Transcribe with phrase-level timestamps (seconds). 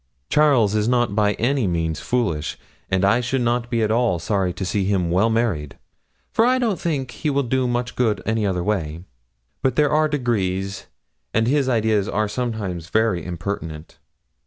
[0.31, 2.57] Charles is not by any means foolish;
[2.89, 5.77] and I should not be at all sorry to see him well married,
[6.31, 9.03] for I don't think he will do much good any other way;
[9.61, 10.87] but there are degrees,
[11.35, 13.99] and his ideas are sometimes very impertinent.'